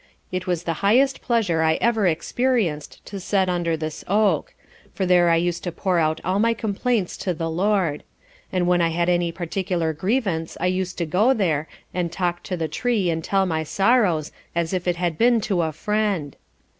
It 0.31 0.47
was 0.47 0.63
the 0.63 0.73
highest 0.81 1.21
pleasure 1.21 1.61
I 1.61 1.75
ever 1.75 2.07
experienced 2.07 3.05
to 3.05 3.19
set 3.19 3.49
under 3.49 3.77
this 3.77 4.03
Oak; 4.07 4.55
for 4.95 5.05
there 5.05 5.29
I 5.29 5.35
used 5.35 5.63
to 5.65 5.71
pour 5.71 5.99
out 5.99 6.19
all 6.25 6.39
my 6.39 6.55
complaints 6.55 7.15
to 7.17 7.35
the 7.35 7.51
LORD: 7.51 8.01
and 8.51 8.65
when 8.65 8.81
I 8.81 8.89
had 8.89 9.09
any 9.09 9.31
particular 9.31 9.93
grievance 9.93 10.57
I 10.59 10.65
used 10.65 10.97
to 10.97 11.05
go 11.05 11.35
there, 11.35 11.67
and 11.93 12.11
talk 12.11 12.41
to 12.45 12.57
the 12.57 12.67
tree, 12.67 13.11
and 13.11 13.23
tell 13.23 13.45
my 13.45 13.61
sorrows, 13.61 14.31
as 14.55 14.73
if 14.73 14.87
it 14.87 14.95
had 14.95 15.19
been 15.19 15.39
to 15.41 15.61
a 15.61 15.71
friend. 15.71 16.35